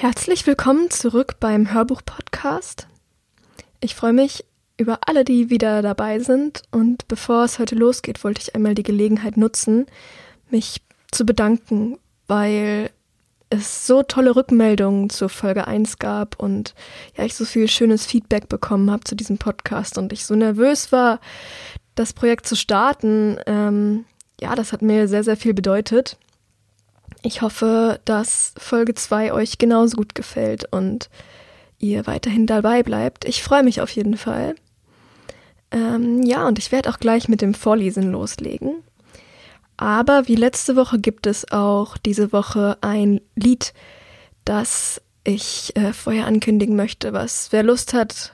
[0.00, 2.86] Herzlich willkommen zurück beim Hörbuch-Podcast.
[3.80, 4.46] Ich freue mich
[4.78, 6.62] über alle, die wieder dabei sind.
[6.70, 9.84] Und bevor es heute losgeht, wollte ich einmal die Gelegenheit nutzen,
[10.48, 10.80] mich
[11.12, 12.88] zu bedanken, weil
[13.50, 16.74] es so tolle Rückmeldungen zur Folge 1 gab und
[17.18, 20.92] ja, ich so viel schönes Feedback bekommen habe zu diesem Podcast und ich so nervös
[20.92, 21.20] war,
[21.94, 23.36] das Projekt zu starten.
[23.44, 24.06] Ähm,
[24.40, 26.16] ja, das hat mir sehr, sehr viel bedeutet.
[27.22, 31.10] Ich hoffe, dass Folge 2 euch genauso gut gefällt und
[31.78, 33.24] ihr weiterhin dabei bleibt.
[33.24, 34.54] Ich freue mich auf jeden Fall.
[35.70, 38.82] Ähm, ja, und ich werde auch gleich mit dem Vorlesen loslegen.
[39.76, 43.72] Aber wie letzte Woche gibt es auch diese Woche ein Lied,
[44.44, 48.32] das ich äh, vorher ankündigen möchte, was wer Lust hat,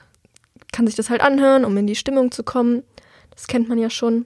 [0.71, 2.83] kann sich das halt anhören, um in die Stimmung zu kommen.
[3.31, 4.25] Das kennt man ja schon.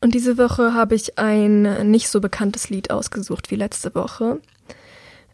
[0.00, 4.40] Und diese Woche habe ich ein nicht so bekanntes Lied ausgesucht wie letzte Woche.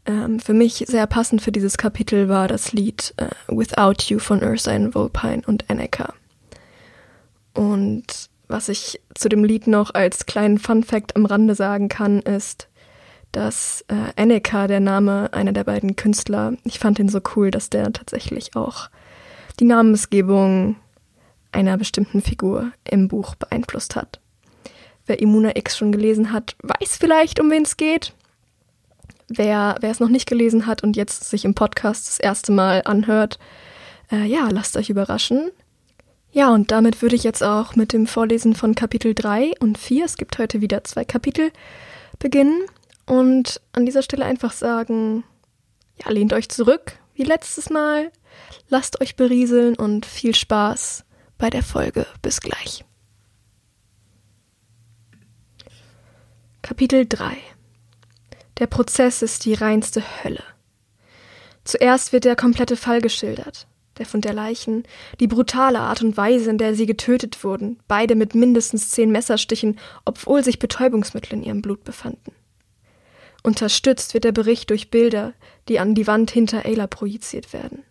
[0.06, 4.42] Ähm, für mich sehr passend für dieses Kapitel war das Lied äh, Without You von
[4.42, 6.14] Ursine Vulpine und Annika.
[7.54, 12.20] Und was ich zu dem Lied noch als kleinen Fun Fact am Rande sagen kann,
[12.20, 12.68] ist,
[13.30, 17.70] dass äh, Annika, der Name einer der beiden Künstler, ich fand ihn so cool, dass
[17.70, 18.90] der tatsächlich auch
[19.58, 20.76] die Namensgebung
[21.50, 24.20] einer bestimmten Figur im Buch beeinflusst hat.
[25.06, 28.12] Wer Imuna X schon gelesen hat, weiß vielleicht, um wen es geht.
[29.28, 32.82] Wer, wer es noch nicht gelesen hat und jetzt sich im Podcast das erste Mal
[32.84, 33.38] anhört,
[34.10, 35.50] äh, ja, lasst euch überraschen.
[36.30, 40.04] Ja, und damit würde ich jetzt auch mit dem Vorlesen von Kapitel 3 und 4,
[40.04, 41.50] es gibt heute wieder zwei Kapitel,
[42.18, 42.62] beginnen
[43.06, 45.24] und an dieser Stelle einfach sagen,
[46.02, 48.10] ja, lehnt euch zurück, wie letztes Mal,
[48.68, 51.04] lasst euch berieseln und viel Spaß
[51.36, 52.06] bei der Folge.
[52.22, 52.84] Bis gleich.
[56.62, 57.36] Kapitel 3
[58.58, 60.44] Der Prozess ist die reinste Hölle.
[61.64, 63.66] Zuerst wird der komplette Fall geschildert.
[63.98, 64.84] Der Fund der Leichen,
[65.18, 69.80] die brutale Art und Weise, in der sie getötet wurden, beide mit mindestens zehn Messerstichen,
[70.04, 72.32] obwohl sich Betäubungsmittel in ihrem Blut befanden.
[73.42, 75.34] Unterstützt wird der Bericht durch Bilder,
[75.68, 77.82] die an die Wand hinter Ayla projiziert werden.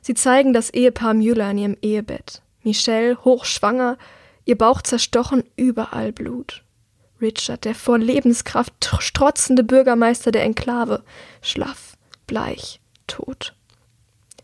[0.00, 2.40] Sie zeigen das Ehepaar Müller in ihrem Ehebett.
[2.62, 3.98] Michelle, hochschwanger,
[4.46, 6.64] ihr Bauch zerstochen, überall Blut.
[7.20, 11.02] Richard, der vor Lebenskraft strotzende Bürgermeister der Enklave,
[11.42, 13.54] schlaff, bleich, tot.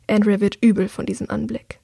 [0.09, 1.81] Andrea wird übel von diesem Anblick.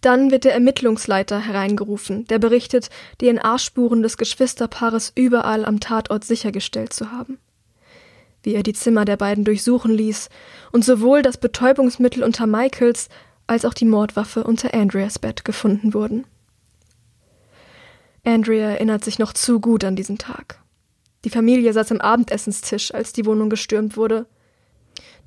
[0.00, 7.12] Dann wird der Ermittlungsleiter hereingerufen, der berichtet, DNA-Spuren des Geschwisterpaares überall am Tatort sichergestellt zu
[7.12, 7.38] haben.
[8.42, 10.28] Wie er die Zimmer der beiden durchsuchen ließ
[10.72, 13.08] und sowohl das Betäubungsmittel unter Michaels
[13.46, 16.24] als auch die Mordwaffe unter Andreas Bett gefunden wurden.
[18.24, 20.60] Andrea erinnert sich noch zu gut an diesen Tag.
[21.24, 24.26] Die Familie saß am Abendessenstisch, als die Wohnung gestürmt wurde.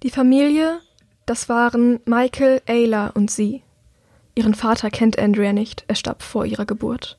[0.03, 0.79] Die Familie,
[1.25, 3.63] das waren Michael, Ayla und sie.
[4.33, 7.17] Ihren Vater kennt Andrea nicht, er starb vor ihrer Geburt.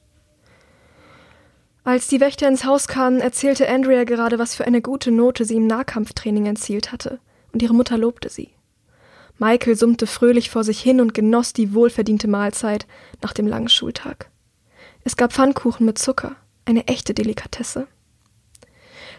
[1.85, 5.57] Als die Wächter ins Haus kamen, erzählte Andrea gerade, was für eine gute Note sie
[5.57, 7.21] im Nahkampftraining erzielt hatte,
[7.53, 8.51] und ihre Mutter lobte sie.
[9.39, 12.87] Michael summte fröhlich vor sich hin und genoss die wohlverdiente Mahlzeit
[13.23, 14.31] nach dem langen Schultag.
[15.07, 16.35] Es gab Pfannkuchen mit Zucker,
[16.65, 17.87] eine echte Delikatesse.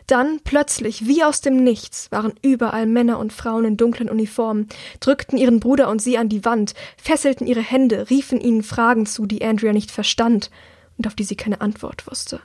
[0.05, 4.67] Dann, plötzlich, wie aus dem Nichts, waren überall Männer und Frauen in dunklen Uniformen,
[4.99, 9.25] drückten ihren Bruder und sie an die Wand, fesselten ihre Hände, riefen ihnen Fragen zu,
[9.25, 10.51] die Andrea nicht verstand
[10.97, 12.41] und auf die sie keine Antwort wusste.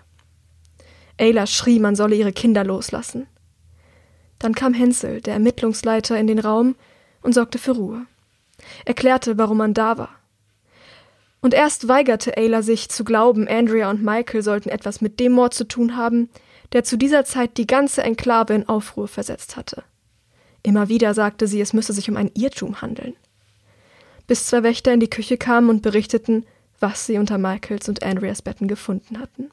[1.19, 3.27] Ayla schrie, man solle ihre Kinder loslassen.
[4.39, 6.77] Dann kam Hensel, der Ermittlungsleiter, in den Raum
[7.23, 8.07] und sorgte für Ruhe.
[8.85, 10.22] Erklärte, warum man da war.
[11.43, 15.53] Und erst weigerte Ayla sich zu glauben, Andrea und Michael sollten etwas mit dem Mord
[15.53, 16.31] zu tun haben,
[16.73, 19.83] der zu dieser Zeit die ganze Enklave in Aufruhr versetzt hatte.
[20.63, 23.15] Immer wieder sagte sie, es müsse sich um ein Irrtum handeln.
[24.29, 26.47] Bis zwei Wächter in die Küche kamen und berichteten,
[26.79, 29.51] was sie unter Michaels und Andreas Betten gefunden hatten.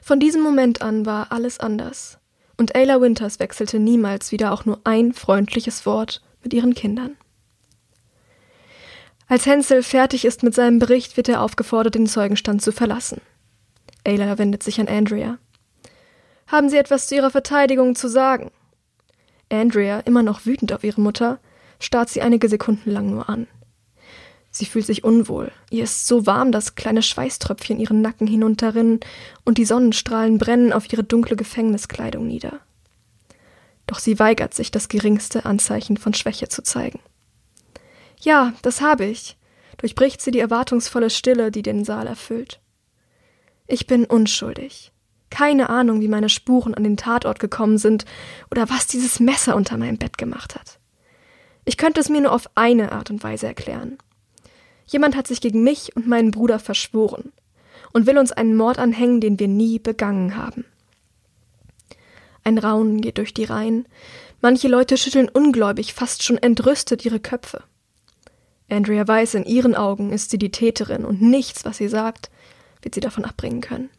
[0.00, 2.18] Von diesem Moment an war alles anders,
[2.56, 7.16] und Ayla Winters wechselte niemals wieder auch nur ein freundliches Wort mit ihren Kindern.
[9.32, 13.22] Als Hensel fertig ist mit seinem Bericht, wird er aufgefordert, den Zeugenstand zu verlassen.
[14.06, 15.38] Ayla wendet sich an Andrea.
[16.48, 18.50] Haben Sie etwas zu Ihrer Verteidigung zu sagen?
[19.48, 21.38] Andrea, immer noch wütend auf ihre Mutter,
[21.80, 23.46] starrt sie einige Sekunden lang nur an.
[24.50, 25.50] Sie fühlt sich unwohl.
[25.70, 29.00] Ihr ist so warm, dass kleine Schweißtröpfchen ihren Nacken hinunterrinnen
[29.46, 32.60] und die Sonnenstrahlen brennen auf ihre dunkle Gefängniskleidung nieder.
[33.86, 37.00] Doch sie weigert sich, das geringste Anzeichen von Schwäche zu zeigen.
[38.22, 39.36] Ja, das habe ich,
[39.78, 42.60] durchbricht sie die erwartungsvolle Stille, die den Saal erfüllt.
[43.66, 44.92] Ich bin unschuldig.
[45.28, 48.04] Keine Ahnung, wie meine Spuren an den Tatort gekommen sind
[48.50, 50.78] oder was dieses Messer unter meinem Bett gemacht hat.
[51.64, 53.98] Ich könnte es mir nur auf eine Art und Weise erklären.
[54.86, 57.32] Jemand hat sich gegen mich und meinen Bruder verschworen
[57.92, 60.64] und will uns einen Mord anhängen, den wir nie begangen haben.
[62.44, 63.86] Ein Raunen geht durch die Reihen.
[64.40, 67.64] Manche Leute schütteln ungläubig, fast schon entrüstet ihre Köpfe.
[68.72, 72.30] Andrea weiß, in ihren Augen ist sie die Täterin und nichts, was sie sagt,
[72.80, 73.90] wird sie davon abbringen können.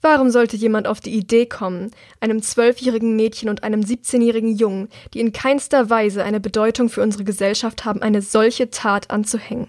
[0.00, 5.20] Warum sollte jemand auf die Idee kommen, einem zwölfjährigen Mädchen und einem siebzehnjährigen Jungen, die
[5.20, 9.68] in keinster Weise eine Bedeutung für unsere Gesellschaft haben, eine solche Tat anzuhängen?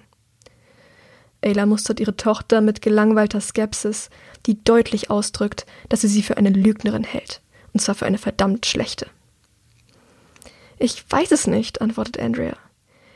[1.41, 4.09] Ayla mustert ihre Tochter mit gelangweilter Skepsis,
[4.45, 7.41] die deutlich ausdrückt, dass sie sie für eine Lügnerin hält,
[7.73, 9.07] und zwar für eine verdammt schlechte.
[10.79, 12.57] Ich weiß es nicht, antwortet Andrea.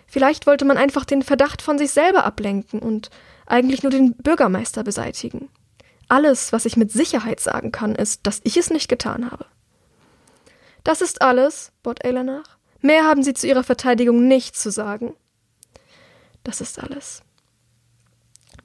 [0.09, 3.09] Vielleicht wollte man einfach den Verdacht von sich selber ablenken und
[3.45, 5.49] eigentlich nur den Bürgermeister beseitigen.
[6.07, 9.45] Alles, was ich mit Sicherheit sagen kann, ist, dass ich es nicht getan habe.
[10.83, 12.57] Das ist alles, bot Ayla nach.
[12.81, 15.13] Mehr haben Sie zu Ihrer Verteidigung nicht zu sagen.
[16.43, 17.21] Das ist alles.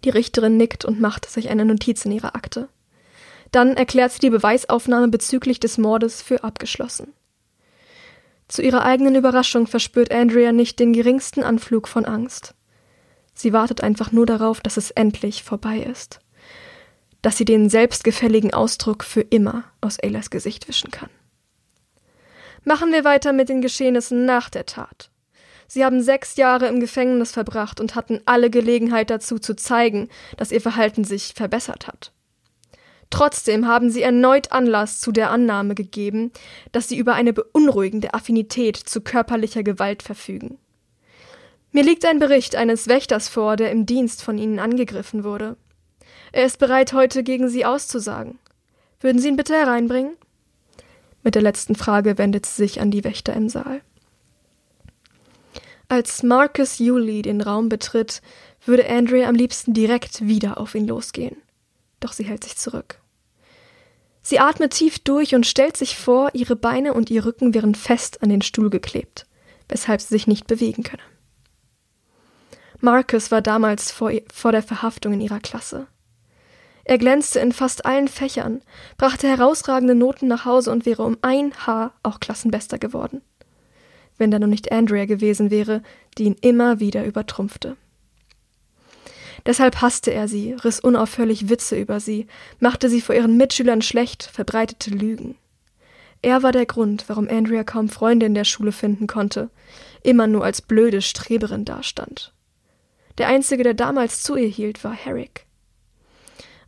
[0.05, 2.69] Die Richterin nickt und macht sich eine Notiz in ihrer Akte.
[3.52, 7.12] Dann erklärt sie die Beweisaufnahme bezüglich des Mordes für abgeschlossen.
[8.49, 12.55] Zu ihrer eigenen Überraschung verspürt Andrea nicht den geringsten Anflug von Angst.
[13.35, 16.20] Sie wartet einfach nur darauf, dass es endlich vorbei ist.
[17.23, 21.11] Dass sie den selbstgefälligen Ausdruck für immer aus Aylas Gesicht wischen kann.
[22.64, 25.11] Machen wir weiter mit den Geschehnissen nach der Tat.
[25.67, 30.52] Sie haben sechs Jahre im Gefängnis verbracht und hatten alle Gelegenheit dazu zu zeigen, dass
[30.52, 32.14] ihr Verhalten sich verbessert hat.
[33.11, 36.33] Trotzdem haben sie erneut Anlass zu der Annahme gegeben,
[36.73, 40.59] dass sie über eine beunruhigende Affinität zu körperlicher Gewalt verfügen.
[41.73, 45.56] Mir liegt ein Bericht eines Wächters vor, der im Dienst von ihnen angegriffen wurde.
[46.33, 48.39] Er ist bereit, heute gegen sie auszusagen.
[49.01, 50.17] Würden Sie ihn bitte hereinbringen?
[51.23, 53.81] Mit der letzten Frage wendet sie sich an die Wächter im Saal.
[55.89, 58.23] Als Marcus Yulee den Raum betritt,
[58.65, 61.37] würde Andrea am liebsten direkt wieder auf ihn losgehen.
[62.05, 63.01] Doch sie hält sich zurück.
[64.21, 68.23] Sie atmet tief durch und stellt sich vor, ihre Beine und ihr Rücken wären fest
[68.23, 69.27] an den Stuhl geklebt,
[69.69, 71.03] weshalb sie sich nicht bewegen könne.
[72.81, 75.87] Marcus war damals vor, vor der Verhaftung in ihrer Klasse.
[76.85, 78.61] Er glänzte in fast allen Fächern,
[78.99, 83.23] brachte herausragende Noten nach Hause und wäre um ein Haar auch Klassenbester geworden
[84.19, 85.83] wenn da nur nicht Andrea gewesen wäre,
[86.19, 87.77] die ihn immer wieder übertrumpfte.
[89.46, 92.26] Deshalb hasste er sie, riss unaufhörlich Witze über sie,
[92.61, 95.37] machte sie vor ihren Mitschülern schlecht, verbreitete Lügen.
[96.23, 99.50] Er war der Grund, warum Andrea kaum Freunde in der Schule finden konnte,
[100.02, 102.32] immer nur als blöde Streberin dastand.
[103.19, 105.46] Der einzige, der damals zu ihr hielt, war Herrick.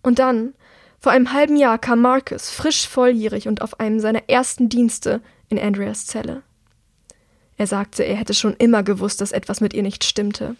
[0.02, 0.52] Und dann,
[1.00, 5.58] vor einem halben Jahr, kam Marcus, frisch volljährig und auf einem seiner ersten Dienste, in
[5.58, 6.42] Andreas Zelle.
[7.56, 10.56] Er sagte, er hätte schon immer gewusst, dass etwas mit ihr nicht stimmte.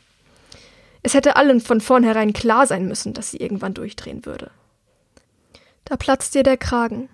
[1.07, 4.51] Es hätte allen von vornherein klar sein müssen, dass sie irgendwann durchdrehen würde.
[5.85, 7.09] Da platzte ihr der Kragen.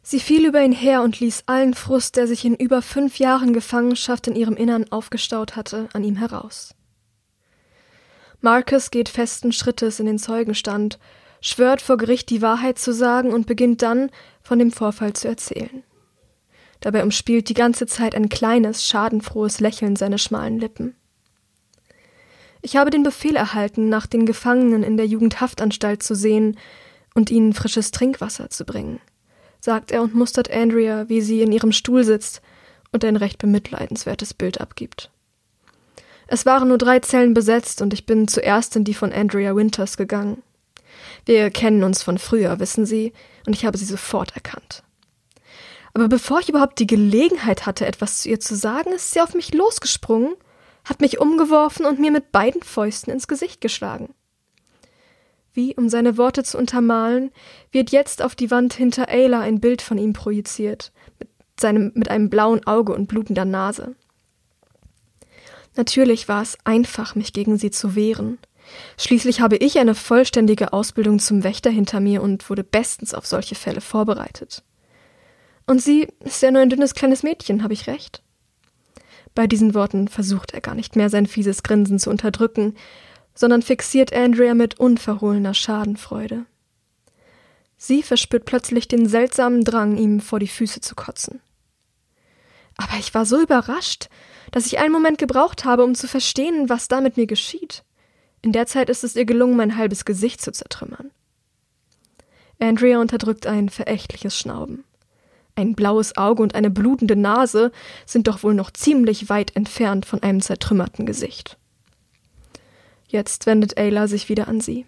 [0.00, 3.52] Sie fiel über ihn her und ließ allen Frust, der sich in über fünf Jahren
[3.52, 6.72] Gefangenschaft in ihrem Innern aufgestaut hatte, an ihm heraus.
[8.40, 11.00] Marcus geht festen Schrittes in den Zeugenstand,
[11.40, 14.08] schwört vor Gericht die Wahrheit zu sagen und beginnt dann,
[14.40, 15.82] von dem Vorfall zu erzählen.
[16.78, 20.94] Dabei umspielt die ganze Zeit ein kleines, schadenfrohes Lächeln seine schmalen Lippen.
[22.66, 26.58] Ich habe den Befehl erhalten, nach den Gefangenen in der Jugendhaftanstalt zu sehen
[27.14, 28.98] und ihnen frisches Trinkwasser zu bringen,
[29.60, 32.42] sagt er und mustert Andrea, wie sie in ihrem Stuhl sitzt
[32.90, 35.12] und ein recht bemitleidenswertes Bild abgibt.
[36.26, 39.96] Es waren nur drei Zellen besetzt und ich bin zuerst in die von Andrea Winters
[39.96, 40.42] gegangen.
[41.24, 43.12] Wir kennen uns von früher, wissen Sie,
[43.46, 44.82] und ich habe sie sofort erkannt.
[45.94, 49.34] Aber bevor ich überhaupt die Gelegenheit hatte, etwas zu ihr zu sagen, ist sie auf
[49.34, 50.34] mich losgesprungen,
[50.86, 54.14] hat mich umgeworfen und mir mit beiden Fäusten ins Gesicht geschlagen.
[55.52, 57.32] Wie, um seine Worte zu untermalen,
[57.72, 61.28] wird jetzt auf die Wand hinter Ayla ein Bild von ihm projiziert, mit,
[61.58, 63.96] seinem, mit einem blauen Auge und blutender Nase.
[65.74, 68.38] Natürlich war es einfach, mich gegen sie zu wehren.
[68.96, 73.54] Schließlich habe ich eine vollständige Ausbildung zum Wächter hinter mir und wurde bestens auf solche
[73.54, 74.62] Fälle vorbereitet.
[75.66, 78.22] Und sie ist ja nur ein dünnes kleines Mädchen, habe ich recht?
[79.36, 82.74] Bei diesen Worten versucht er gar nicht mehr sein fieses Grinsen zu unterdrücken,
[83.34, 86.46] sondern fixiert Andrea mit unverhohlener Schadenfreude.
[87.76, 91.42] Sie verspürt plötzlich den seltsamen Drang, ihm vor die Füße zu kotzen.
[92.78, 94.08] Aber ich war so überrascht,
[94.52, 97.84] dass ich einen Moment gebraucht habe, um zu verstehen, was da mit mir geschieht.
[98.40, 101.10] In der Zeit ist es ihr gelungen, mein halbes Gesicht zu zertrümmern.
[102.58, 104.84] Andrea unterdrückt ein verächtliches Schnauben.
[105.56, 107.72] Ein blaues Auge und eine blutende Nase
[108.04, 111.56] sind doch wohl noch ziemlich weit entfernt von einem zertrümmerten Gesicht.
[113.08, 114.84] Jetzt wendet Ayla sich wieder an sie.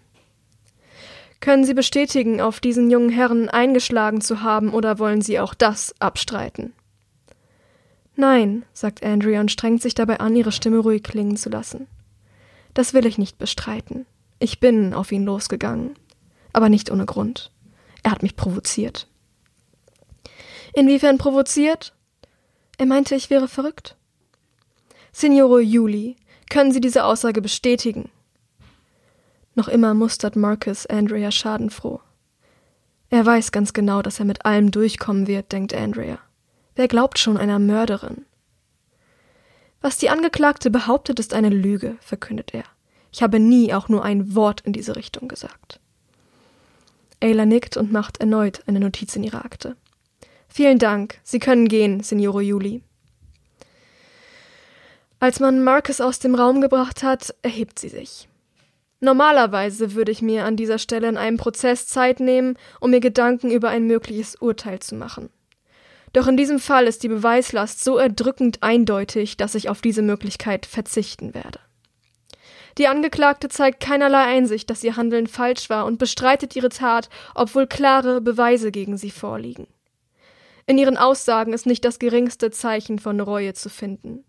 [1.39, 5.95] Können Sie bestätigen, auf diesen jungen Herrn eingeschlagen zu haben, oder wollen Sie auch das
[5.99, 6.73] abstreiten?
[8.15, 11.87] Nein, sagt Andrea und strengt sich dabei an, ihre Stimme ruhig klingen zu lassen.
[12.73, 14.05] Das will ich nicht bestreiten.
[14.39, 15.95] Ich bin auf ihn losgegangen.
[16.51, 17.51] Aber nicht ohne Grund.
[18.03, 19.07] Er hat mich provoziert.
[20.79, 21.93] Inwiefern provoziert?
[22.77, 23.97] Er meinte, ich wäre verrückt.
[25.11, 26.15] Signore Juli,
[26.49, 28.09] können Sie diese Aussage bestätigen?
[29.55, 31.99] Noch immer mustert Marcus Andrea schadenfroh.
[33.09, 36.17] Er weiß ganz genau, dass er mit allem durchkommen wird, denkt Andrea.
[36.75, 38.25] Wer glaubt schon einer Mörderin?
[39.81, 42.63] Was die Angeklagte behauptet, ist eine Lüge, verkündet er.
[43.11, 45.81] Ich habe nie auch nur ein Wort in diese Richtung gesagt.
[47.21, 49.75] Ayla nickt und macht erneut eine Notiz in ihre Akte.
[50.49, 51.19] Vielen Dank.
[51.23, 52.81] Sie können gehen, Signore Juli.
[55.19, 58.27] Als man Marcus aus dem Raum gebracht hat, erhebt sie sich.
[59.01, 63.49] Normalerweise würde ich mir an dieser Stelle in einem Prozess Zeit nehmen, um mir Gedanken
[63.49, 65.29] über ein mögliches Urteil zu machen.
[66.13, 70.65] Doch in diesem Fall ist die Beweislast so erdrückend eindeutig, dass ich auf diese Möglichkeit
[70.65, 71.59] verzichten werde.
[72.77, 77.67] Die Angeklagte zeigt keinerlei Einsicht, dass ihr Handeln falsch war und bestreitet ihre Tat, obwohl
[77.67, 79.67] klare Beweise gegen sie vorliegen.
[80.69, 84.23] In ihren Aussagen ist nicht das geringste Zeichen von Reue zu finden.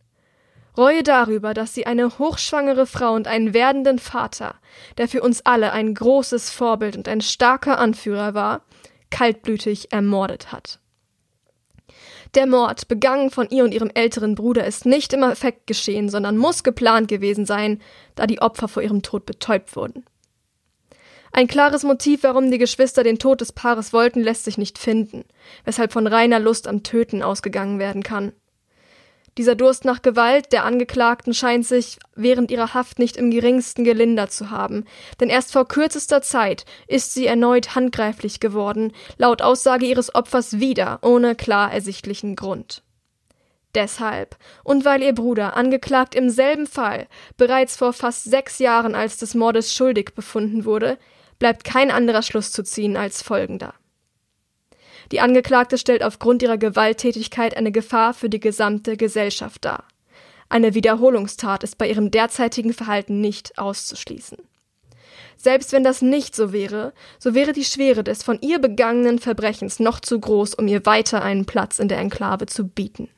[0.75, 4.55] Reue darüber, dass sie eine hochschwangere Frau und einen werdenden Vater,
[4.97, 8.63] der für uns alle ein großes Vorbild und ein starker Anführer war,
[9.11, 10.79] kaltblütig ermordet hat.
[12.35, 16.39] Der Mord, begangen von ihr und ihrem älteren Bruder, ist nicht im Effekt geschehen, sondern
[16.39, 17.83] muss geplant gewesen sein,
[18.15, 20.07] da die Opfer vor ihrem Tod betäubt wurden.
[21.33, 25.25] Ein klares Motiv, warum die Geschwister den Tod des Paares wollten, lässt sich nicht finden,
[25.65, 28.33] weshalb von reiner Lust am Töten ausgegangen werden kann.
[29.39, 34.33] Dieser Durst nach Gewalt der Angeklagten scheint sich während ihrer Haft nicht im geringsten gelindert
[34.33, 34.85] zu haben,
[35.21, 40.99] denn erst vor kürzester Zeit ist sie erneut handgreiflich geworden, laut Aussage ihres Opfers wieder,
[41.03, 42.83] ohne klar ersichtlichen Grund.
[43.77, 47.07] Deshalb und weil ihr Bruder, angeklagt im selben Fall,
[47.37, 50.99] bereits vor fast sechs Jahren als des Mordes schuldig befunden wurde,
[51.41, 53.75] bleibt kein anderer Schluss zu ziehen als folgender.
[55.11, 59.85] Die Angeklagte stellt aufgrund ihrer Gewalttätigkeit eine Gefahr für die gesamte Gesellschaft dar.
[60.49, 64.39] Eine Wiederholungstat ist bei ihrem derzeitigen Verhalten nicht auszuschließen.
[65.37, 69.81] Selbst wenn das nicht so wäre, so wäre die Schwere des von ihr begangenen Verbrechens
[69.81, 73.09] noch zu groß, um ihr weiter einen Platz in der Enklave zu bieten.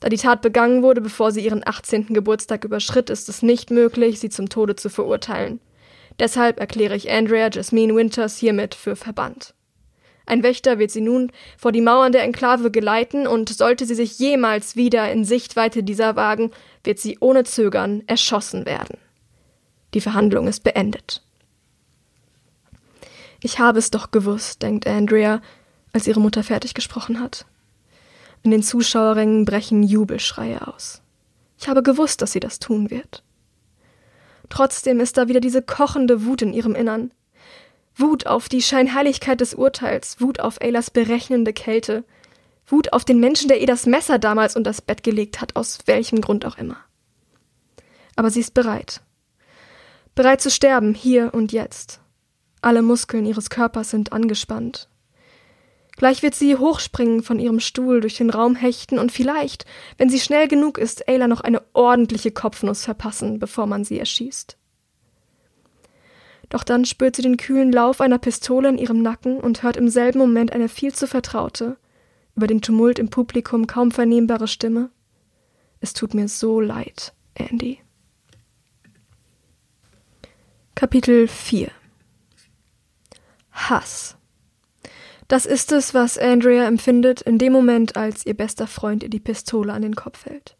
[0.00, 2.08] Da die Tat begangen wurde, bevor sie ihren 18.
[2.08, 5.60] Geburtstag überschritt, ist es nicht möglich, sie zum Tode zu verurteilen.
[6.18, 9.54] Deshalb erkläre ich Andrea Jasmine Winters hiermit für verbannt.
[10.26, 14.18] Ein Wächter wird sie nun vor die Mauern der Enklave geleiten, und sollte sie sich
[14.18, 16.50] jemals wieder in Sichtweite dieser wagen,
[16.82, 18.96] wird sie ohne Zögern erschossen werden.
[19.92, 21.22] Die Verhandlung ist beendet.
[23.40, 25.42] Ich habe es doch gewusst, denkt Andrea,
[25.92, 27.44] als ihre Mutter fertig gesprochen hat.
[28.42, 31.02] In den Zuschauerrängen brechen Jubelschreie aus.
[31.58, 33.23] Ich habe gewusst, dass sie das tun wird.
[34.54, 37.10] Trotzdem ist da wieder diese kochende Wut in ihrem Innern.
[37.96, 42.04] Wut auf die Scheinheiligkeit des Urteils, Wut auf Aylas berechnende Kälte,
[42.68, 45.80] Wut auf den Menschen, der ihr das Messer damals unter das Bett gelegt hat, aus
[45.86, 46.76] welchem Grund auch immer.
[48.14, 49.00] Aber sie ist bereit.
[50.14, 51.98] Bereit zu sterben, hier und jetzt.
[52.62, 54.88] Alle Muskeln ihres Körpers sind angespannt.
[55.96, 59.64] Gleich wird sie hochspringen von ihrem Stuhl, durch den Raum hechten und vielleicht,
[59.96, 64.56] wenn sie schnell genug ist, Ayla noch eine ordentliche Kopfnuss verpassen, bevor man sie erschießt.
[66.48, 69.88] Doch dann spürt sie den kühlen Lauf einer Pistole in ihrem Nacken und hört im
[69.88, 71.76] selben Moment eine viel zu vertraute,
[72.36, 74.90] über den Tumult im Publikum kaum vernehmbare Stimme.
[75.80, 77.78] Es tut mir so leid, Andy.
[80.74, 81.70] Kapitel 4
[83.52, 84.16] Hass
[85.28, 89.20] das ist es, was Andrea empfindet in dem Moment, als ihr bester Freund ihr die
[89.20, 90.56] Pistole an den Kopf hält.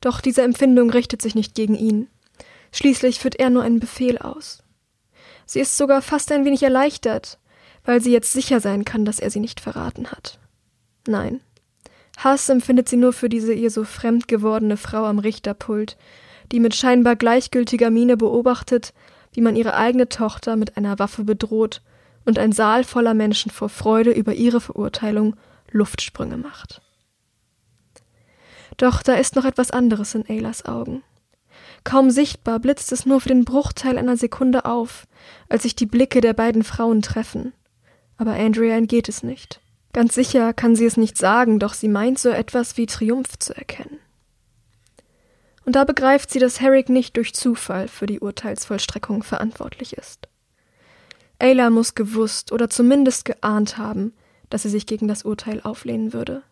[0.00, 2.08] Doch diese Empfindung richtet sich nicht gegen ihn.
[2.72, 4.62] Schließlich führt er nur einen Befehl aus.
[5.46, 7.38] Sie ist sogar fast ein wenig erleichtert,
[7.84, 10.38] weil sie jetzt sicher sein kann, dass er sie nicht verraten hat.
[11.06, 11.40] Nein.
[12.18, 15.96] Hass empfindet sie nur für diese ihr so fremd gewordene Frau am Richterpult,
[16.52, 18.92] die mit scheinbar gleichgültiger Miene beobachtet,
[19.32, 21.82] wie man ihre eigene Tochter mit einer Waffe bedroht
[22.26, 25.36] und ein Saal voller Menschen vor Freude über ihre Verurteilung
[25.70, 26.82] Luftsprünge macht.
[28.76, 31.02] Doch da ist noch etwas anderes in Aylas Augen.
[31.84, 35.06] Kaum sichtbar blitzt es nur für den Bruchteil einer Sekunde auf,
[35.48, 37.52] als sich die Blicke der beiden Frauen treffen.
[38.18, 39.60] Aber Andrea entgeht es nicht.
[39.92, 43.56] Ganz sicher kann sie es nicht sagen, doch sie meint so etwas wie Triumph zu
[43.56, 43.98] erkennen.
[45.64, 50.25] Und da begreift sie, dass Herrick nicht durch Zufall für die Urteilsvollstreckung verantwortlich ist.
[51.38, 54.12] Ayla muss gewusst oder zumindest geahnt haben,
[54.50, 56.42] dass sie sich gegen das Urteil auflehnen würde.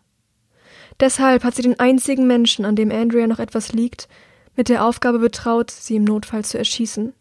[0.99, 4.07] Deshalb hat sie den einzigen Menschen, an dem Andrea noch etwas liegt,
[4.55, 7.13] mit der Aufgabe betraut, sie im Notfall zu erschießen,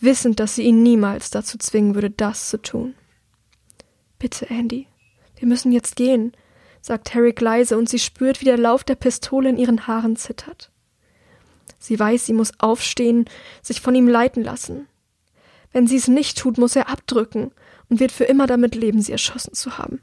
[0.00, 2.94] wissend, dass sie ihn niemals dazu zwingen würde, das zu tun.
[4.18, 4.86] Bitte, Andy,
[5.36, 6.32] wir müssen jetzt gehen,
[6.80, 10.70] sagt Herrick leise, und sie spürt, wie der Lauf der Pistole in ihren Haaren zittert.
[11.78, 13.26] Sie weiß, sie muss aufstehen,
[13.62, 14.86] sich von ihm leiten lassen.
[15.72, 17.52] Wenn sie es nicht tut, muss er abdrücken
[17.88, 20.00] und wird für immer damit leben, sie erschossen zu haben.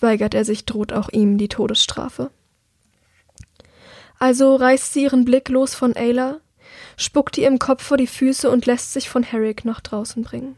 [0.00, 2.30] Weigert er sich, droht auch ihm die Todesstrafe.
[4.18, 6.40] Also reißt sie ihren Blick los von Ayla,
[6.96, 10.56] spuckt ihr im Kopf vor die Füße und lässt sich von Herrick nach draußen bringen.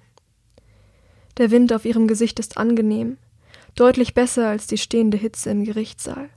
[1.38, 3.18] Der Wind auf ihrem Gesicht ist angenehm,
[3.74, 6.30] deutlich besser als die stehende Hitze im Gerichtssaal.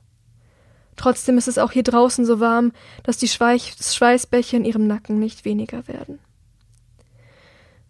[0.95, 5.45] Trotzdem ist es auch hier draußen so warm, dass die Schweißbäche in ihrem Nacken nicht
[5.45, 6.19] weniger werden.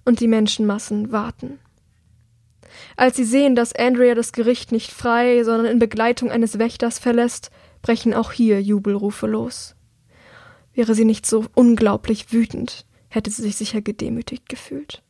[0.09, 1.59] Und die Menschenmassen warten.
[2.97, 7.51] Als sie sehen, dass Andrea das Gericht nicht frei, sondern in Begleitung eines Wächters verlässt,
[7.83, 9.75] brechen auch hier Jubelrufe los.
[10.73, 15.03] Wäre sie nicht so unglaublich wütend, hätte sie sich sicher gedemütigt gefühlt.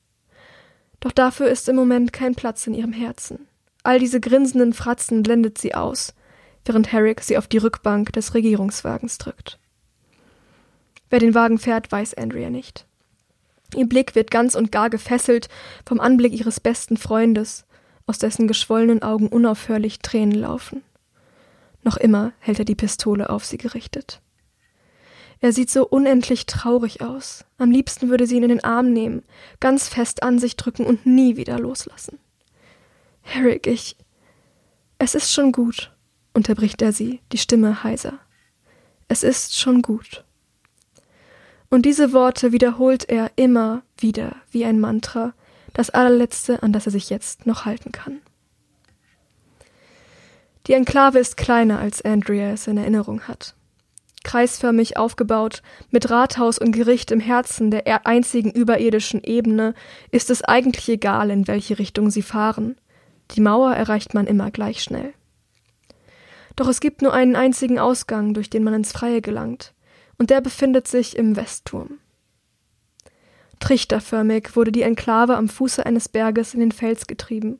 [1.00, 3.48] Doch dafür ist im Moment kein Platz in ihrem Herzen.
[3.84, 6.14] All diese grinsenden Fratzen blendet sie aus,
[6.66, 9.60] während Herrick sie auf die Rückbank des Regierungswagens drückt.
[11.10, 12.86] Wer den Wagen fährt, weiß Andrea nicht.
[13.76, 15.48] Ihr Blick wird ganz und gar gefesselt
[15.86, 17.66] vom Anblick ihres besten Freundes,
[18.06, 20.84] aus dessen geschwollenen Augen unaufhörlich Tränen laufen.
[21.84, 24.22] Noch immer hält er die Pistole auf sie gerichtet.
[25.42, 27.46] Er sieht so unendlich traurig aus.
[27.58, 29.24] Am liebsten würde sie ihn in den Arm nehmen,
[29.60, 32.20] ganz fest an sich drücken und nie wieder loslassen.
[33.22, 33.96] Herrick, ich.
[34.98, 35.96] Es ist schon gut,
[36.34, 38.20] unterbricht er sie, die Stimme heiser.
[39.08, 40.26] Es ist schon gut.
[41.70, 45.34] Und diese Worte wiederholt er immer wieder wie ein Mantra,
[45.74, 48.20] das allerletzte, an das er sich jetzt noch halten kann.
[50.68, 53.56] Die Enklave ist kleiner, als Andrea es in Erinnerung hat.
[54.24, 59.74] Kreisförmig aufgebaut, mit Rathaus und Gericht im Herzen der einzigen überirdischen Ebene,
[60.12, 62.76] ist es eigentlich egal, in welche Richtung sie fahren.
[63.32, 65.14] Die Mauer erreicht man immer gleich schnell.
[66.56, 69.74] Doch es gibt nur einen einzigen Ausgang, durch den man ins Freie gelangt,
[70.20, 71.98] und der befindet sich im Westturm.
[73.60, 77.60] Trichterförmig wurde die Enklave am Fuße eines Berges in den Fels getrieben,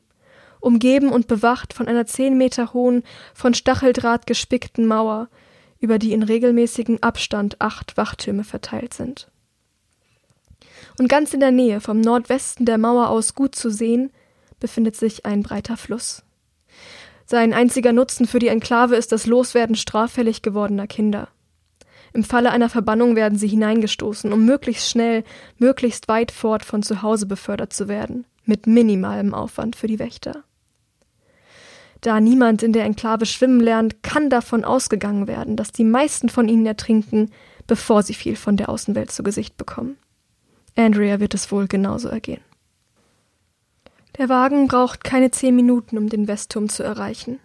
[0.60, 3.02] umgeben und bewacht von einer zehn Meter hohen,
[3.34, 5.28] von Stacheldraht gespickten Mauer,
[5.78, 9.30] über die in regelmäßigem Abstand acht Wachtürme verteilt sind.
[10.98, 14.10] Und ganz in der Nähe, vom Nordwesten der Mauer aus gut zu sehen,
[14.58, 16.22] befindet sich ein breiter Fluss.
[17.24, 21.28] Sein einziger Nutzen für die Enklave ist das Loswerden straffällig gewordener Kinder.
[22.12, 25.24] Im Falle einer Verbannung werden sie hineingestoßen, um möglichst schnell,
[25.58, 30.44] möglichst weit fort von zu Hause befördert zu werden, mit minimalem Aufwand für die Wächter.
[32.00, 36.48] Da niemand in der Enklave schwimmen lernt, kann davon ausgegangen werden, dass die meisten von
[36.48, 37.30] ihnen ertrinken,
[37.66, 39.96] bevor sie viel von der Außenwelt zu Gesicht bekommen.
[40.76, 42.40] Andrea wird es wohl genauso ergehen.
[44.18, 47.38] Der Wagen braucht keine zehn Minuten, um den Westturm zu erreichen.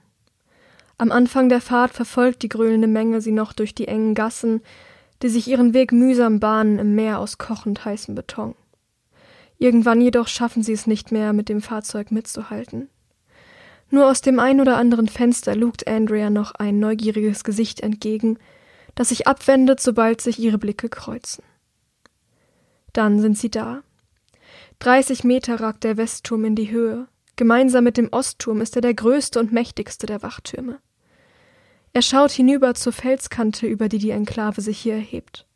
[0.97, 4.61] Am Anfang der Fahrt verfolgt die grölende Menge sie noch durch die engen Gassen,
[5.21, 8.55] die sich ihren Weg mühsam bahnen im Meer aus kochend heißem Beton.
[9.57, 12.89] Irgendwann jedoch schaffen sie es nicht mehr, mit dem Fahrzeug mitzuhalten.
[13.89, 18.37] Nur aus dem ein oder anderen Fenster lugt Andrea noch ein neugieriges Gesicht entgegen,
[18.95, 21.43] das sich abwendet, sobald sich ihre Blicke kreuzen.
[22.93, 23.83] Dann sind sie da,
[24.79, 27.07] 30 Meter ragt der Westturm in die Höhe.
[27.35, 30.79] Gemeinsam mit dem Ostturm ist er der größte und mächtigste der Wachtürme.
[31.95, 35.47] Er schaut hinüber zur Felskante, über die die Enklave sich hier erhebt.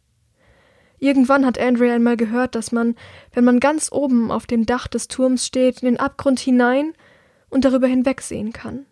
[0.97, 2.95] Irgendwann hat Andrea einmal gehört, dass man,
[3.33, 6.93] wenn man ganz oben auf dem Dach des Turms steht, in den Abgrund hinein
[7.49, 8.85] und darüber hinwegsehen kann.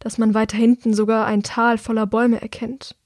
[0.00, 2.96] Dass man weiter hinten sogar ein Tal voller Bäume erkennt.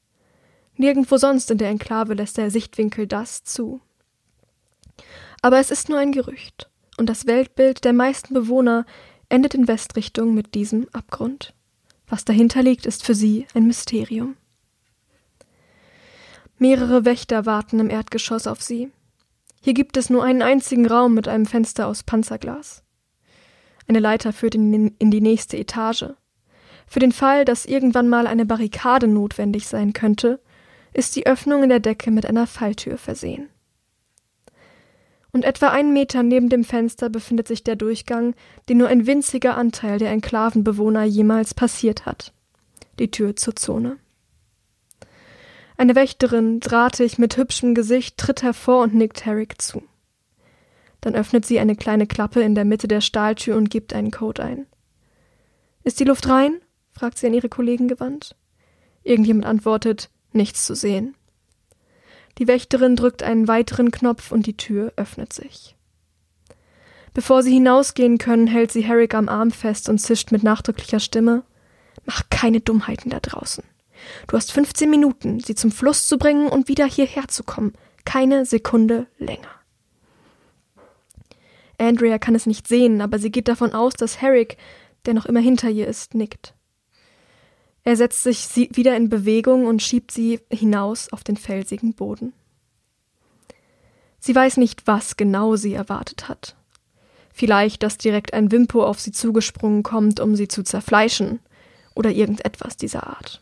[0.78, 3.82] Nirgendwo sonst in der Enklave lässt der Sichtwinkel das zu.
[5.42, 8.86] Aber es ist nur ein Gerücht, und das Weltbild der meisten Bewohner
[9.28, 11.53] endet in Westrichtung mit diesem Abgrund.
[12.08, 14.36] Was dahinter liegt, ist für sie ein Mysterium.
[16.58, 18.90] Mehrere Wächter warten im Erdgeschoss auf sie.
[19.60, 22.82] Hier gibt es nur einen einzigen Raum mit einem Fenster aus Panzerglas.
[23.88, 26.06] Eine Leiter führt in die nächste Etage.
[26.86, 30.40] Für den Fall, dass irgendwann mal eine Barrikade notwendig sein könnte,
[30.92, 33.48] ist die Öffnung in der Decke mit einer Falltür versehen.
[35.34, 38.36] Und etwa einen Meter neben dem Fenster befindet sich der Durchgang,
[38.68, 42.32] den nur ein winziger Anteil der Enklavenbewohner jemals passiert hat.
[43.00, 43.96] Die Tür zur Zone.
[45.76, 49.82] Eine Wächterin, drahtig, mit hübschem Gesicht, tritt hervor und nickt Herrick zu.
[51.00, 54.40] Dann öffnet sie eine kleine Klappe in der Mitte der Stahltür und gibt einen Code
[54.40, 54.66] ein.
[55.82, 56.60] Ist die Luft rein?
[56.92, 58.36] fragt sie an ihre Kollegen gewandt.
[59.02, 61.16] Irgendjemand antwortet, nichts zu sehen.
[62.38, 65.76] Die Wächterin drückt einen weiteren Knopf und die Tür öffnet sich.
[67.12, 71.44] Bevor sie hinausgehen können, hält sie Herrick am Arm fest und zischt mit nachdrücklicher Stimme
[72.06, 73.64] Mach keine Dummheiten da draußen.
[74.26, 77.72] Du hast 15 Minuten, sie zum Fluss zu bringen und wieder hierher zu kommen.
[78.04, 79.48] Keine Sekunde länger.
[81.78, 84.58] Andrea kann es nicht sehen, aber sie geht davon aus, dass Herrick,
[85.06, 86.54] der noch immer hinter ihr ist, nickt.
[87.84, 92.32] Er setzt sich wieder in Bewegung und schiebt sie hinaus auf den felsigen Boden.
[94.18, 96.56] Sie weiß nicht, was genau sie erwartet hat.
[97.32, 101.40] Vielleicht, dass direkt ein Wimpo auf sie zugesprungen kommt, um sie zu zerfleischen,
[101.94, 103.40] oder irgendetwas dieser Art.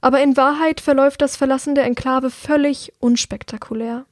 [0.00, 4.06] Aber in Wahrheit verläuft das Verlassen der Enklave völlig unspektakulär.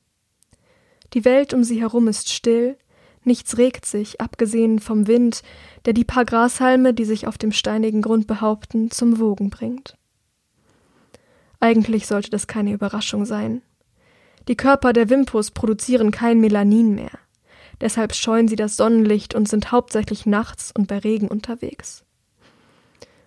[1.14, 2.76] Die Welt um sie herum ist still,
[3.26, 5.42] Nichts regt sich, abgesehen vom Wind,
[5.84, 9.98] der die paar Grashalme, die sich auf dem steinigen Grund behaupten, zum Wogen bringt.
[11.58, 13.62] Eigentlich sollte das keine Überraschung sein.
[14.46, 17.10] Die Körper der Wimpus produzieren kein Melanin mehr.
[17.80, 22.04] Deshalb scheuen sie das Sonnenlicht und sind hauptsächlich nachts und bei Regen unterwegs.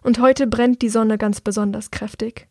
[0.02, 2.48] Und heute brennt die Sonne ganz besonders kräftig.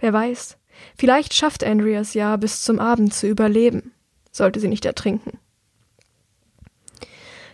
[0.00, 0.58] Wer weiß,
[0.98, 3.92] vielleicht schafft Andreas ja bis zum Abend zu überleben,
[4.32, 5.38] sollte sie nicht ertrinken.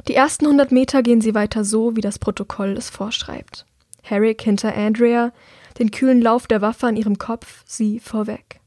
[0.09, 3.67] Die ersten hundert Meter gehen sie weiter so, wie das Protokoll es vorschreibt.
[4.03, 5.33] Herrick hinter Andrea,
[5.79, 8.61] den kühlen Lauf der Waffe an ihrem Kopf, sie vorweg.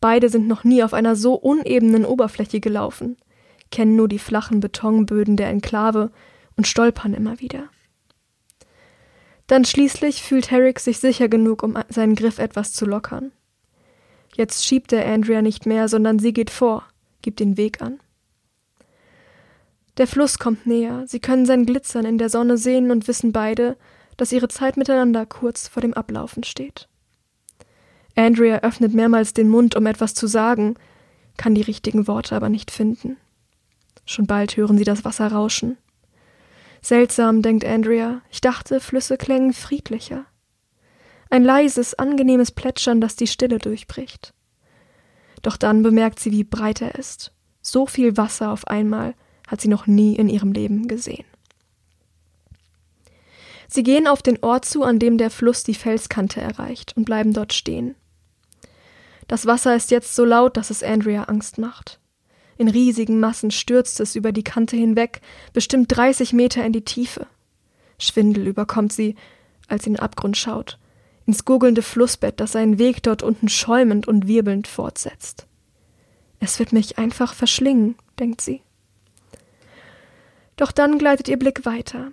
[0.00, 3.16] Beide sind noch nie auf einer so unebenen Oberfläche gelaufen,
[3.70, 6.10] kennen nur die flachen Betonböden der Enklave
[6.56, 7.70] und stolpern immer wieder.
[9.46, 13.32] Dann schließlich fühlt Herrick sich sicher genug, um seinen Griff etwas zu lockern.
[14.36, 16.84] Jetzt schiebt er Andrea nicht mehr, sondern sie geht vor,
[17.22, 17.98] gibt den Weg an.
[19.98, 23.76] Der Fluss kommt näher, sie können sein Glitzern in der Sonne sehen und wissen beide,
[24.16, 26.88] dass ihre Zeit miteinander kurz vor dem Ablaufen steht.
[28.14, 30.76] Andrea öffnet mehrmals den Mund, um etwas zu sagen,
[31.36, 33.16] kann die richtigen Worte aber nicht finden.
[34.06, 35.76] Schon bald hören sie das Wasser rauschen.
[36.80, 40.26] Seltsam, denkt Andrea, ich dachte, Flüsse klängen friedlicher.
[41.28, 44.32] Ein leises, angenehmes Plätschern, das die Stille durchbricht.
[45.42, 47.32] Doch dann bemerkt sie, wie breit er ist.
[47.62, 49.14] So viel Wasser auf einmal,
[49.48, 51.24] hat sie noch nie in ihrem Leben gesehen.
[53.66, 57.32] Sie gehen auf den Ort zu, an dem der Fluss die Felskante erreicht, und bleiben
[57.32, 57.96] dort stehen.
[59.26, 62.00] Das Wasser ist jetzt so laut, dass es Andrea Angst macht.
[62.56, 65.20] In riesigen Massen stürzt es über die Kante hinweg,
[65.52, 67.26] bestimmt 30 Meter in die Tiefe.
[67.98, 69.16] Schwindel überkommt sie,
[69.68, 70.78] als sie in den Abgrund schaut,
[71.26, 75.46] ins gurgelnde Flussbett, das seinen Weg dort unten schäumend und wirbelnd fortsetzt.
[76.40, 78.62] Es wird mich einfach verschlingen, denkt sie.
[80.58, 82.10] Doch dann gleitet ihr Blick weiter.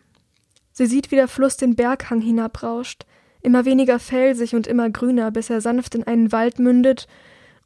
[0.72, 3.06] Sie sieht, wie der Fluss den Berghang hinabrauscht,
[3.42, 7.08] immer weniger felsig und immer grüner, bis er sanft in einen Wald mündet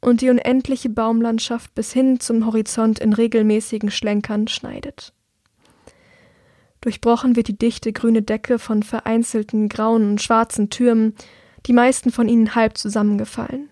[0.00, 5.12] und die unendliche Baumlandschaft bis hin zum Horizont in regelmäßigen Schlenkern schneidet.
[6.80, 11.14] Durchbrochen wird die dichte grüne Decke von vereinzelten grauen und schwarzen Türmen,
[11.66, 13.68] die meisten von ihnen halb zusammengefallen.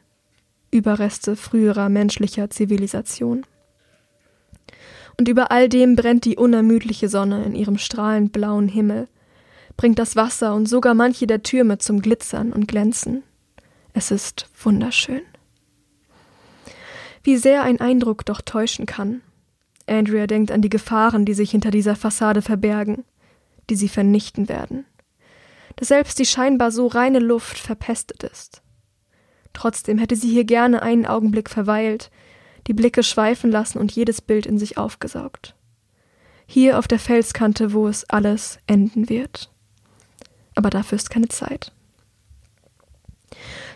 [0.70, 3.46] Überreste früherer menschlicher Zivilisation
[5.18, 9.08] und über all dem brennt die unermüdliche Sonne in ihrem strahlend blauen Himmel,
[9.76, 13.22] bringt das Wasser und sogar manche der Türme zum Glitzern und Glänzen.
[13.92, 15.22] Es ist wunderschön.
[17.24, 19.22] Wie sehr ein Eindruck doch täuschen kann.
[19.86, 23.04] Andrea denkt an die Gefahren, die sich hinter dieser Fassade verbergen,
[23.70, 24.84] die sie vernichten werden.
[25.76, 28.62] Dass selbst die scheinbar so reine Luft verpestet ist.
[29.52, 32.10] Trotzdem hätte sie hier gerne einen Augenblick verweilt,
[32.68, 35.54] die Blicke schweifen lassen und jedes Bild in sich aufgesaugt.
[36.46, 39.50] Hier auf der Felskante, wo es alles enden wird.
[40.54, 41.72] Aber dafür ist keine Zeit.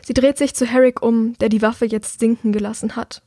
[0.03, 3.23] Sie dreht sich zu Herrick um, der die Waffe jetzt sinken gelassen hat.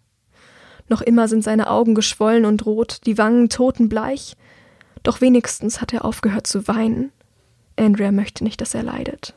[0.87, 4.35] Noch immer sind seine Augen geschwollen und rot, die Wangen totenbleich,
[5.01, 7.11] doch wenigstens hat er aufgehört zu weinen.
[7.75, 9.33] Andrea möchte nicht, dass er leidet.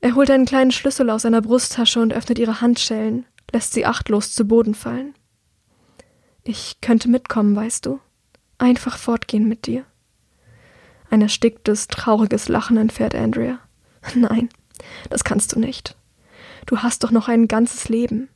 [0.00, 4.34] Er holt einen kleinen Schlüssel aus seiner Brusttasche und öffnet ihre Handschellen, lässt sie achtlos
[4.34, 5.14] zu Boden fallen.
[6.44, 8.00] Ich könnte mitkommen, weißt du.
[8.58, 9.84] Einfach fortgehen mit dir.
[11.10, 13.60] Ein ersticktes, trauriges Lachen entfährt Andrea.
[14.14, 14.48] Nein,
[15.10, 15.96] das kannst du nicht.
[16.66, 18.28] Du hast doch noch ein ganzes Leben.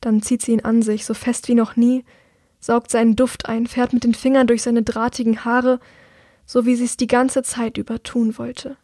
[0.00, 2.04] Dann zieht sie ihn an sich, so fest wie noch nie,
[2.60, 5.80] saugt seinen Duft ein, fährt mit den Fingern durch seine drahtigen Haare,
[6.46, 8.76] so wie sie es die ganze Zeit über tun wollte.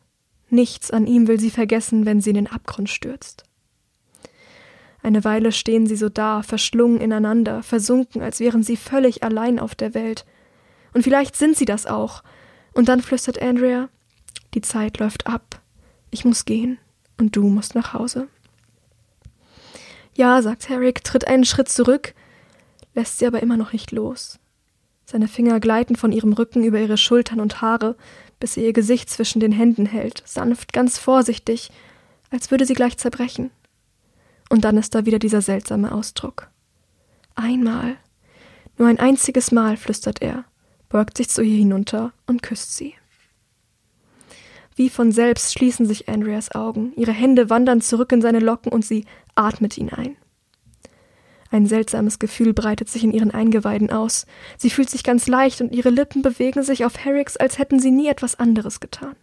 [0.49, 3.45] Nichts an ihm will sie vergessen, wenn sie in den Abgrund stürzt.
[5.03, 9.75] Eine Weile stehen sie so da, verschlungen ineinander, versunken, als wären sie völlig allein auf
[9.75, 10.27] der Welt.
[10.93, 12.23] Und vielleicht sind sie das auch.
[12.75, 13.89] Und dann flüstert Andrea,
[14.55, 15.61] die Zeit läuft ab.
[16.11, 16.79] Ich muss gehen
[17.19, 18.29] und du musst nach Hause.
[20.17, 22.15] Ja, sagt Herrick, tritt einen Schritt zurück,
[22.95, 24.39] lässt sie aber immer noch nicht los.
[25.07, 27.97] Seine Finger gleiten von ihrem Rücken über ihre Schultern und Haare,
[28.39, 31.71] bis er ihr Gesicht zwischen den Händen hält, sanft, ganz vorsichtig,
[32.31, 33.51] als würde sie gleich zerbrechen.
[34.51, 36.51] Und dann ist da wieder dieser seltsame Ausdruck.
[37.37, 37.97] Einmal,
[38.77, 40.45] nur ein einziges Mal, flüstert er,
[40.89, 42.95] beugt sich zu ihr hinunter und küsst sie.
[44.75, 48.85] Wie von selbst schließen sich Andreas Augen, ihre Hände wandern zurück in seine Locken und
[48.85, 49.05] sie
[49.37, 50.17] atmet ihn ein.
[51.53, 54.27] Ein seltsames Gefühl breitet sich in ihren Eingeweiden aus.
[54.57, 57.91] Sie fühlt sich ganz leicht und ihre Lippen bewegen sich auf Herricks, als hätten sie
[57.91, 59.17] nie etwas anderes getan.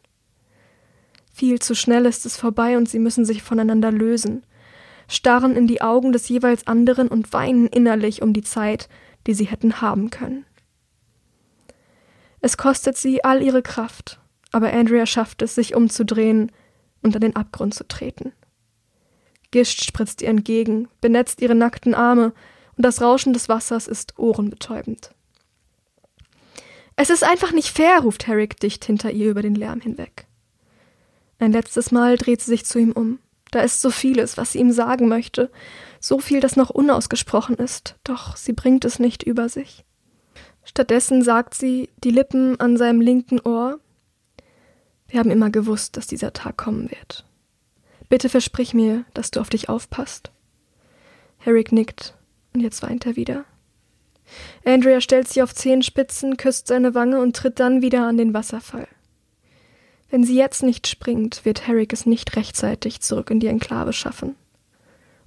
[1.34, 4.44] Viel zu schnell ist es vorbei und sie müssen sich voneinander lösen
[5.08, 8.90] starren in die Augen des jeweils anderen und weinen innerlich um die Zeit,
[9.26, 10.46] die sie hätten haben können.
[12.40, 14.20] Es kostet sie all ihre Kraft,
[14.52, 16.52] aber Andrea schafft es, sich umzudrehen
[17.02, 18.34] und an den Abgrund zu treten.
[19.52, 22.34] Gischt spritzt ihr entgegen, benetzt ihre nackten Arme,
[22.76, 25.12] und das Rauschen des Wassers ist ohrenbetäubend.
[26.96, 30.28] Es ist einfach nicht fair, ruft Herrick dicht hinter ihr über den Lärm hinweg.
[31.40, 33.20] Ein letztes Mal dreht sie sich zu ihm um.
[33.52, 35.50] Da ist so vieles, was sie ihm sagen möchte,
[36.00, 39.86] so viel, das noch unausgesprochen ist, doch sie bringt es nicht über sich.
[40.64, 43.80] Stattdessen sagt sie, die Lippen an seinem linken Ohr
[45.08, 47.26] Wir haben immer gewusst, dass dieser Tag kommen wird.
[48.10, 50.32] Bitte versprich mir, dass du auf dich aufpasst.
[51.38, 52.16] Herrick nickt,
[52.54, 53.46] und jetzt weint er wieder.
[54.66, 58.88] Andrea stellt sich auf Zehenspitzen, küsst seine Wange und tritt dann wieder an den Wasserfall.
[60.10, 64.36] Wenn sie jetzt nicht springt, wird Herrick es nicht rechtzeitig zurück in die Enklave schaffen.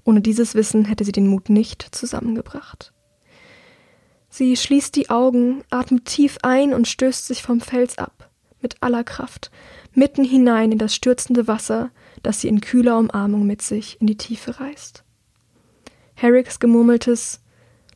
[0.04, 2.92] Ohne dieses Wissen hätte sie den Mut nicht zusammengebracht.
[4.30, 8.30] Sie schließt die Augen, atmet tief ein und stößt sich vom Fels ab,
[8.62, 9.50] mit aller Kraft,
[9.92, 11.90] mitten hinein in das stürzende Wasser,
[12.22, 15.04] das sie in kühler Umarmung mit sich in die Tiefe reißt.
[16.14, 17.40] Herricks gemurmeltes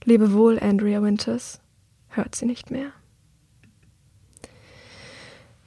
[0.05, 1.61] Lebe wohl, Andrea Winters,
[2.09, 2.93] hört sie nicht mehr.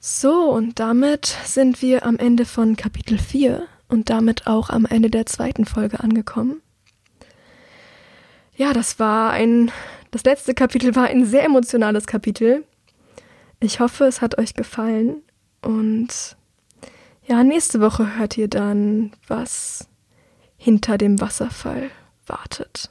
[0.00, 5.10] So, und damit sind wir am Ende von Kapitel 4 und damit auch am Ende
[5.10, 6.62] der zweiten Folge angekommen.
[8.56, 9.72] Ja, das war ein,
[10.12, 12.64] das letzte Kapitel war ein sehr emotionales Kapitel.
[13.58, 15.22] Ich hoffe, es hat euch gefallen
[15.62, 16.36] und
[17.26, 19.88] ja, nächste Woche hört ihr dann, was
[20.56, 21.90] hinter dem Wasserfall
[22.24, 22.90] wartet.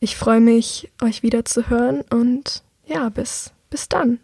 [0.00, 4.20] Ich freue mich, euch wieder zu hören und ja, bis, bis dann.